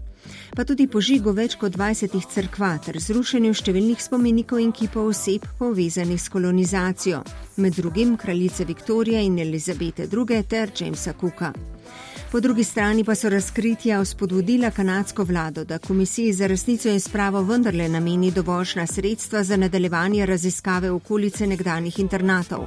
pa 0.56 0.64
tudi 0.64 0.86
požigu 0.86 1.36
več 1.36 1.58
kot 1.60 1.76
20 1.76 2.16
crkva 2.32 2.78
ter 2.86 2.96
zrušenju 2.96 3.52
številnih 3.60 4.00
spomenikov 4.00 4.64
in 4.64 4.72
kipov 4.72 5.12
oseb 5.12 5.44
povezanih 5.58 6.22
s 6.22 6.32
kolonizacijo, 6.32 7.20
med 7.56 7.76
drugim 7.76 8.16
kraljice 8.16 8.64
Viktorije 8.64 9.20
in 9.28 9.38
Elizabete 9.38 10.08
II. 10.08 10.42
ter 10.48 10.72
Jamesa 10.80 11.12
Cooka. 11.12 11.52
Po 12.34 12.40
drugi 12.40 12.64
strani 12.64 13.04
pa 13.04 13.14
so 13.14 13.28
razkritja 13.28 14.00
vzpodbudila 14.00 14.70
kanadsko 14.70 15.24
vlado, 15.24 15.64
da 15.64 15.78
komisiji 15.78 16.32
za 16.32 16.46
resnico 16.46 16.88
in 16.88 17.00
spravo 17.00 17.42
vendarle 17.42 17.88
nameni 17.88 18.30
dovoljšna 18.30 18.86
sredstva 18.86 19.44
za 19.44 19.56
nadaljevanje 19.56 20.26
raziskave 20.26 20.90
okolice 20.90 21.46
nekdanjih 21.46 21.98
internatov. 21.98 22.64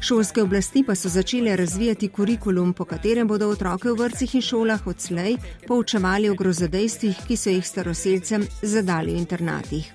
Šolske 0.00 0.42
oblasti 0.42 0.84
pa 0.86 0.94
so 0.94 1.08
začele 1.08 1.56
razvijati 1.56 2.08
kurikulum, 2.08 2.72
po 2.72 2.84
katerem 2.84 3.28
bodo 3.28 3.48
otroke 3.48 3.88
v 3.88 3.96
vrcih 4.02 4.34
in 4.34 4.42
šolah 4.42 4.86
odslej 4.86 5.36
poučevali 5.66 6.28
o 6.28 6.34
grozodejstvih, 6.34 7.24
ki 7.28 7.36
so 7.36 7.50
jih 7.50 7.66
staroseljcem 7.66 8.46
zadali 8.62 9.14
v 9.14 9.18
internatih. 9.18 9.92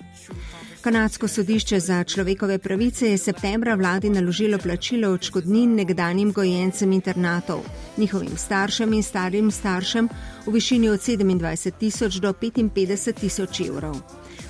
Kanadsko 0.86 1.28
sodišče 1.28 1.80
za 1.80 2.04
človekove 2.04 2.58
pravice 2.58 3.08
je 3.10 3.18
septembra 3.18 3.74
vladi 3.74 4.10
naložilo 4.10 4.58
plačilo 4.58 5.08
odškodnin 5.10 5.74
nekdanjim 5.74 6.32
gojencem 6.32 6.92
internatov, 6.92 7.58
njihovim 7.96 8.36
staršem 8.36 8.92
in 8.92 9.02
starim 9.02 9.50
staršem 9.50 10.08
v 10.46 10.52
višini 10.52 10.88
od 10.88 11.00
27 11.00 11.70
tisoč 11.78 12.20
do 12.22 12.32
55 12.32 13.12
tisoč 13.20 13.60
evrov. 13.60 13.96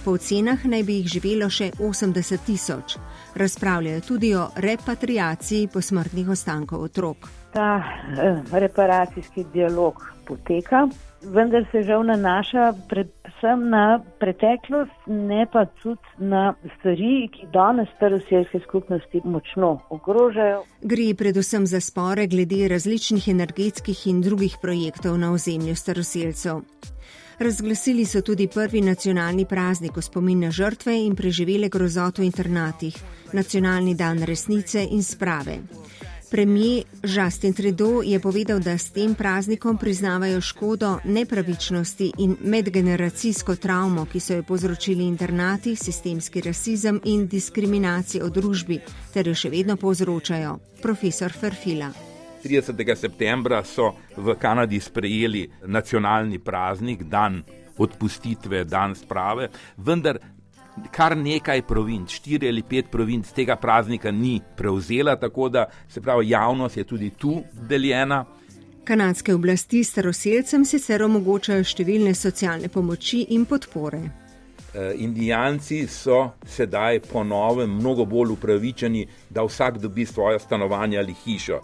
Po 0.05 0.11
ocenah 0.11 0.65
naj 0.65 0.83
bi 0.83 0.99
jih 0.99 1.09
živelo 1.09 1.49
še 1.51 1.71
80 1.79 2.45
tisoč. 2.47 2.99
Razpravljajo 3.35 4.01
tudi 4.01 4.35
o 4.35 4.51
repatriaciji 4.57 5.71
posmrtnih 5.73 6.29
ostankov 6.29 6.83
otrok. 6.83 7.31
Ta 7.53 7.81
eh, 7.81 8.43
reparacijski 8.53 9.47
dialog 9.55 10.05
poteka, 10.27 10.85
vendar 11.35 11.65
se 11.73 11.83
žal 11.83 12.05
nanaša 12.07 12.73
predvsem 12.89 13.69
na 13.71 14.01
preteklost, 14.21 15.07
ne 15.07 15.47
pa 15.53 15.65
tudi 15.83 16.01
na 16.19 16.55
stvari, 16.79 17.29
ki 17.33 17.49
danes 17.53 17.89
staroseljske 17.97 18.61
skupnosti 18.65 19.21
močno 19.25 19.79
ogrožajo. 19.91 20.63
Gre 20.83 21.15
predvsem 21.19 21.67
za 21.67 21.81
spore 21.81 22.27
glede 22.27 22.69
različnih 22.69 23.29
energetskih 23.29 24.07
in 24.07 24.21
drugih 24.21 24.57
projektov 24.63 25.19
na 25.19 25.33
ozemlju 25.33 25.77
staroseljcev. 25.77 26.63
Razglasili 27.39 28.05
so 28.05 28.21
tudi 28.21 28.49
prvi 28.49 28.81
nacionalni 28.81 29.45
praznik 29.45 29.97
v 29.97 30.03
spomin 30.03 30.41
na 30.41 30.51
žrtve 30.51 30.95
in 31.05 31.17
preživele 31.17 31.69
grozoto 31.69 32.23
v 32.23 32.31
internatih, 32.31 32.97
nacionalni 33.33 33.95
dan 33.95 34.23
resnice 34.25 34.87
in 34.91 35.03
sprave. 35.03 35.59
Premijer 36.31 36.85
Justin 37.03 37.53
Trudeau 37.55 38.03
je 38.03 38.19
povedal, 38.21 38.59
da 38.59 38.79
s 38.79 38.91
tem 38.91 39.15
praznikom 39.15 39.79
priznavajo 39.79 40.41
škodo, 40.41 40.99
nepravičnosti 41.05 42.13
in 42.19 42.37
medgeneracijsko 42.41 43.57
travmo, 43.57 44.05
ki 44.11 44.21
so 44.21 44.35
jo 44.35 44.43
povzročili 44.43 45.07
internati, 45.07 45.77
sistemski 45.77 46.41
rasizem 46.41 47.01
in 47.05 47.29
diskriminacijo 47.29 48.27
v 48.27 48.31
družbi, 48.31 48.81
ter 49.15 49.29
jo 49.29 49.35
še 49.35 49.51
vedno 49.51 49.77
povzročajo. 49.77 50.59
Profesor 50.83 51.33
Ferfila. 51.33 51.93
30. 52.43 52.97
septembra 52.97 53.63
so 53.65 53.93
v 54.17 54.35
Kanadi 54.35 54.81
sprejeli 54.81 55.47
nacionalni 55.67 56.39
praznik, 56.39 57.07
dan 57.07 57.43
odpustitve, 57.79 58.65
dan 58.65 58.95
sprave, 58.95 59.51
vendar 59.77 60.19
kar 60.91 61.17
nekaj 61.17 61.63
provinc, 61.63 62.11
štiri 62.11 62.49
ali 62.49 62.63
pet 62.63 62.91
provinc 62.91 63.31
tega 63.33 63.57
praznika 63.57 64.11
ni 64.11 64.41
prevzela, 64.57 65.17
tako 65.17 65.49
da 65.49 65.67
se 65.89 66.01
pravi, 66.01 66.29
javnost 66.29 66.77
je 66.77 66.85
tudi 66.85 67.11
tu 67.11 67.43
deljena. 67.69 68.25
Kanadske 68.85 69.35
oblasti 69.35 69.85
staroseljcem 69.85 70.65
sicer 70.65 71.03
omogočajo 71.03 71.65
številne 71.65 72.15
socialne 72.15 72.69
pomoči 72.71 73.25
in 73.35 73.45
podpore. 73.45 73.99
E, 74.77 74.93
indijanci 75.03 75.87
so 75.91 76.21
sedaj 76.47 77.01
ponovem 77.11 77.73
mnogo 77.81 78.05
bolj 78.05 78.37
upravičeni, 78.37 79.07
da 79.31 79.43
vsak 79.43 79.79
dobi 79.83 80.07
svoje 80.07 80.39
stanovanje 80.39 80.99
ali 80.99 81.17
hišo. 81.25 81.61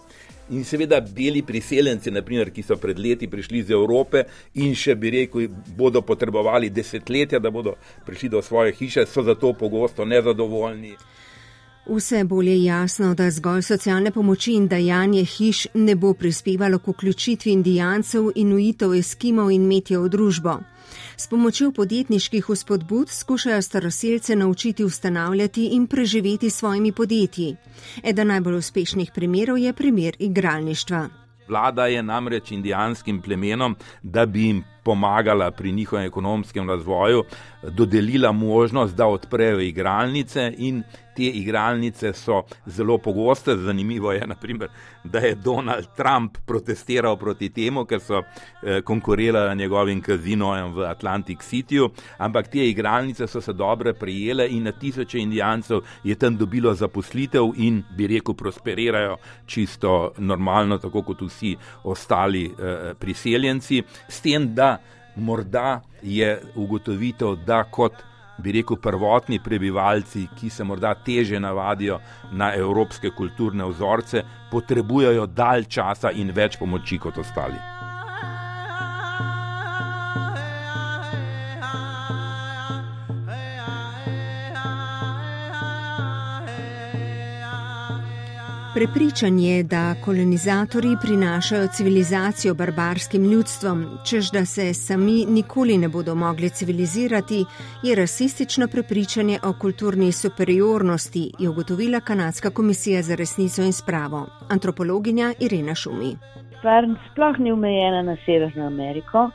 In 0.51 0.65
seveda 0.65 1.01
beli 1.01 1.43
priseljenci, 1.47 2.11
naprimer, 2.11 2.51
ki 2.51 2.65
so 2.67 2.77
pred 2.77 2.99
leti 2.99 3.29
prišli 3.31 3.63
iz 3.63 3.71
Evrope 3.71 4.25
in 4.59 4.75
še 4.75 4.97
bi 4.99 5.13
rekel, 5.15 5.47
bodo 5.79 6.03
potrebovali 6.03 6.71
desetletja, 6.71 7.39
da 7.39 7.51
bodo 7.51 7.77
prišli 8.07 8.29
do 8.29 8.43
svoje 8.43 8.75
hiše, 8.75 9.07
so 9.07 9.23
zato 9.23 9.53
pogosto 9.55 10.05
nezadovoljni. 10.05 10.97
Vse 11.87 12.25
bolj 12.25 12.49
je 12.49 12.65
jasno, 12.65 13.15
da 13.15 13.31
zgolj 13.31 13.63
socialne 13.63 14.11
pomoči 14.11 14.53
in 14.55 14.69
dajanje 14.69 15.25
hiš 15.25 15.67
ne 15.75 15.95
bo 15.95 16.13
prispevalo 16.15 16.79
k 16.79 16.89
vključitvi 16.89 17.53
indijancev, 17.53 18.29
inuitov, 18.35 18.95
eskimov 18.95 19.51
in 19.51 19.67
metijo 19.67 20.03
v 20.03 20.09
družbo. 20.09 20.61
S 21.17 21.27
pomočjo 21.27 21.73
podjetniških 21.73 22.49
vzpodbud 22.49 23.09
skušajo 23.11 23.63
staroseljce 23.63 24.37
naučiti 24.37 24.85
ustanavljati 24.85 25.67
in 25.67 25.87
preživeti 25.87 26.51
svojimi 26.51 26.93
podjetji. 26.93 27.57
Eden 28.03 28.29
najbolj 28.29 28.57
uspešnih 28.57 29.11
primerov 29.15 29.59
je 29.59 29.73
primer 29.73 30.17
igralništva. 30.19 31.09
Vlada 31.49 31.87
je 31.87 32.03
namreč 32.03 32.51
indijanskim 32.51 33.23
plemenom, 33.23 33.77
da 34.03 34.27
bi 34.27 34.43
jim 34.47 34.65
pomagala 34.85 35.51
pri 35.51 35.73
njihovem 35.73 36.07
ekonomskem 36.07 36.69
razvoju, 36.69 37.25
dodelila 37.63 38.33
možnost, 38.33 38.97
da 38.97 39.07
odprejo 39.07 39.61
igralnice 39.61 40.53
in 40.59 40.83
te 41.17 41.29
igralnice 41.29 42.13
so 42.13 42.43
zelo 42.67 42.99
pogoste. 42.99 43.57
Zanimivo 43.57 44.13
je, 44.13 44.27
naprimer, 44.27 44.69
da 45.05 45.19
je 45.19 45.35
Donald 45.35 45.87
Trump 45.97 46.39
protestiral 46.47 47.17
proti 47.17 47.49
temu, 47.51 47.85
ker 47.85 48.01
so 48.01 48.23
eh, 48.23 48.81
konkurirali 48.83 49.57
njegovim 49.57 50.01
kazinojem 50.03 50.73
v 50.75 50.87
Atlantic 50.89 51.43
Cityju, 51.43 51.91
ampak 52.19 52.49
te 52.49 52.69
igralnice 52.69 53.27
so 53.27 53.41
se 53.41 53.53
dobro 53.53 53.95
prijele 53.95 54.49
in 54.51 54.63
na 54.63 54.73
tisoče 54.73 55.19
indijancev 55.19 55.81
je 56.05 56.15
tam 56.15 56.37
dobilo 56.37 56.75
zaposlitev 56.75 57.53
in 57.57 57.83
bi 57.97 58.07
rekel, 58.07 58.35
prosperirajo 58.35 59.17
čisto 59.47 60.13
normalno, 60.19 60.79
tako 60.79 61.03
kot 61.03 61.23
vsi 61.23 61.57
ostali 61.85 62.45
eh, 62.45 62.95
priseljenci. 62.99 63.83
S 64.09 64.21
tem, 64.21 64.55
da 64.55 64.79
morda 65.17 65.81
je 66.03 66.41
ugotovitev, 66.55 67.37
da 67.47 67.65
kot 67.65 67.93
bi 68.39 68.53
rekel 68.53 68.77
prvotni 68.77 69.41
prebivalci, 69.41 70.29
ki 70.39 70.51
se 70.51 70.65
morda 70.65 70.95
teže 70.95 71.41
navadijo 71.41 72.01
na 72.33 72.53
evropske 72.55 73.11
kulturne 73.11 73.67
vzorce, 73.69 74.25
potrebujejo 74.51 75.27
dalj 75.27 75.69
časa 75.69 76.11
in 76.11 76.33
več 76.35 76.59
pomoči 76.59 76.99
kot 76.99 77.19
ostali. 77.19 77.72
Prepričan 88.83 89.39
je, 89.39 89.63
da 89.63 89.95
kolonizatorji 90.05 90.97
prinašajo 91.03 91.67
civilizacijo 91.67 92.55
barbarskim 92.55 93.23
ljudstvom, 93.33 93.79
čež 94.09 94.31
da 94.37 94.45
se 94.45 94.75
sami 94.75 95.27
nikoli 95.37 95.79
ne 95.79 95.89
bodo 95.89 96.15
mogli 96.15 96.49
civilizirati, 96.51 97.45
je 97.83 97.95
rasistično 97.95 98.67
prepričanje 98.69 99.39
o 99.49 99.53
kulturni 99.61 100.13
superiornosti, 100.13 101.31
je 101.39 101.49
ugotovila 101.49 102.01
Kanadska 102.01 102.51
komisija 102.51 103.03
za 103.03 103.15
resnico 103.15 103.63
in 103.63 103.73
spravo, 103.73 104.27
antropologinja 104.51 105.33
Irena 105.41 105.75
Šumi. 105.75 106.13
Stvar 106.59 106.83
sploh 107.11 107.39
ni 107.39 107.53
omejena 107.53 108.03
na 108.03 108.17
Severno 108.27 108.67
Ameriko, 108.67 109.31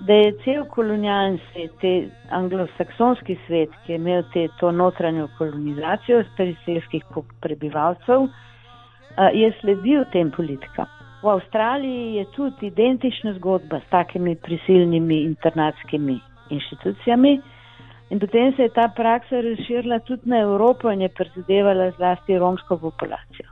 da 0.00 0.12
je 0.12 0.36
cel 0.44 0.64
kolonialni 0.64 1.40
svet, 1.52 1.72
te 1.80 2.08
anglosaksonski 2.30 3.38
svet, 3.46 3.70
ki 3.86 3.92
je 3.92 3.96
imel 3.96 4.22
te, 4.32 4.48
to 4.60 4.70
notranjo 4.72 5.28
kolonizacijo 5.38 6.22
periselskih 6.36 7.02
prebivalcev, 7.40 8.28
je 9.32 9.52
sledil 9.60 10.04
tem 10.12 10.30
politikam. 10.30 10.86
V 11.22 11.28
Avstraliji 11.28 12.14
je 12.14 12.24
tudi 12.36 12.66
identična 12.66 13.34
zgodba 13.34 13.80
s 13.80 13.90
takimi 13.90 14.36
prisilnimi 14.36 15.22
internatskimi 15.22 16.20
inštitucijami. 16.50 17.40
In 18.10 18.20
potem 18.20 18.52
se 18.56 18.62
je 18.62 18.68
ta 18.68 18.92
praksa 18.96 19.40
razširila 19.40 19.98
tudi 19.98 20.30
na 20.30 20.40
Evropo 20.40 20.90
in 20.90 21.00
je 21.00 21.08
prizadevala 21.08 21.90
zlasti 21.90 22.38
romsko 22.38 22.78
populacijo. 22.78 23.48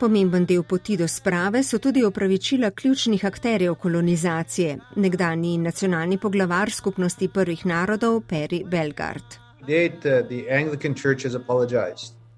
Pomemben 0.00 0.44
del 0.44 0.62
poti 0.62 0.96
do 0.96 1.08
sprave 1.08 1.62
so 1.62 1.78
tudi 1.78 2.04
opravičila 2.04 2.70
ključnih 2.70 3.24
akterjev 3.24 3.74
kolonizacije, 3.74 4.78
nekdani 4.96 5.58
nacionalni 5.58 6.18
poglavar 6.18 6.70
skupnosti 6.70 7.28
prvih 7.28 7.66
narodov 7.66 8.22
Perry 8.30 8.70
Belgard. 8.70 9.24
Date, 9.66 10.20
uh, 10.20 10.26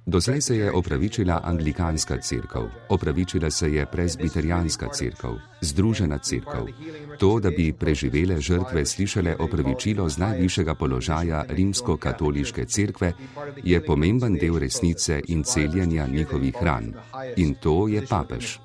Doslej 0.08 0.40
se 0.40 0.56
je 0.56 0.72
opravičila 0.72 1.40
anglikanska 1.44 2.16
crkva, 2.20 2.68
opravičila 2.88 3.50
se 3.50 3.72
je 3.72 3.86
presbiterijanska 3.86 4.88
crkva, 4.88 5.34
združena 5.60 6.18
crkva. 6.18 6.66
To, 7.18 7.40
da 7.40 7.50
bi 7.50 7.72
preživele 7.72 8.40
žrtve 8.40 8.86
slišale 8.86 9.36
opravičilo 9.38 10.08
z 10.08 10.18
najvišjega 10.18 10.74
položaja 10.74 11.44
rimsko-katoliške 11.48 12.64
crkve, 12.64 13.12
je 13.64 13.84
pomemben 13.84 14.34
del 14.34 14.58
resnice 14.58 15.22
in 15.28 15.42
celjenja 15.42 16.06
njihovih 16.06 16.54
ran. 16.62 16.94
In 17.36 17.54
to 17.54 17.88
je 17.88 18.06
papež. 18.06 18.58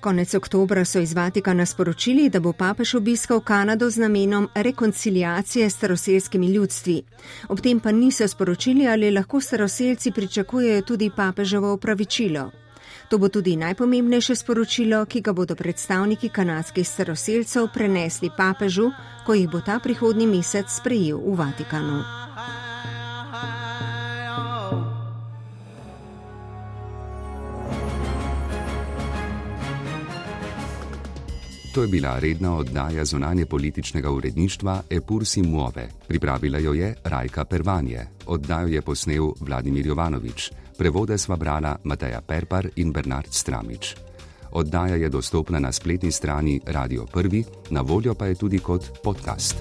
Konec 0.00 0.34
oktobra 0.34 0.84
so 0.84 0.98
iz 0.98 1.12
Vatikana 1.14 1.66
sporočili, 1.66 2.30
da 2.30 2.40
bo 2.40 2.52
papež 2.52 2.94
obiskal 2.94 3.40
Kanado 3.40 3.90
z 3.90 4.00
namenom 4.00 4.48
rekonciliacije 4.54 5.70
s 5.70 5.76
staroseljskimi 5.76 6.46
ljudstvi. 6.46 7.02
Ob 7.48 7.60
tem 7.60 7.80
pa 7.80 7.92
niso 7.92 8.28
sporočili, 8.28 8.88
ali 8.88 9.10
lahko 9.10 9.40
staroseljci 9.40 10.10
pričakujejo 10.10 10.82
tudi 10.82 11.10
papeževo 11.16 11.74
upravičilo. 11.74 12.50
To 13.08 13.18
bo 13.18 13.28
tudi 13.28 13.56
najpomembnejše 13.56 14.34
sporočilo, 14.34 15.04
ki 15.04 15.20
ga 15.20 15.32
bodo 15.32 15.54
predstavniki 15.54 16.28
kanadskih 16.28 16.88
staroseljcev 16.88 17.68
prenesli 17.74 18.30
papežu, 18.36 18.90
ko 19.26 19.34
jih 19.34 19.50
bo 19.50 19.60
ta 19.60 19.78
prihodnji 19.78 20.26
mesec 20.26 20.70
sprejel 20.70 21.18
v 21.18 21.36
Vatikanu. 21.36 22.29
To 31.74 31.82
je 31.82 31.88
bila 31.88 32.18
redna 32.18 32.56
oddaja 32.56 33.04
zunanje 33.04 33.46
političnega 33.46 34.10
uredništva 34.10 34.82
Epursi 34.90 35.42
Muove. 35.42 35.88
Pripravila 36.08 36.58
jo 36.58 36.72
je 36.72 36.94
Rajka 37.04 37.44
Pervanje, 37.44 38.06
oddajo 38.26 38.66
je 38.66 38.82
posnel 38.82 39.32
Vladimir 39.40 39.86
Jovanovič, 39.86 40.50
prevode 40.78 41.18
sva 41.18 41.36
brala 41.36 41.76
Mateja 41.84 42.20
Perpar 42.20 42.68
in 42.76 42.92
Bernard 42.92 43.30
Stramič. 43.30 43.96
Oddaja 44.52 44.94
je 44.94 45.08
dostopna 45.08 45.58
na 45.58 45.72
spletni 45.72 46.12
strani 46.12 46.60
Radio 46.66 47.06
1, 47.14 47.44
na 47.70 47.80
voljo 47.80 48.14
pa 48.14 48.26
je 48.26 48.34
tudi 48.34 48.58
kot 48.58 48.90
podcast. 49.02 49.56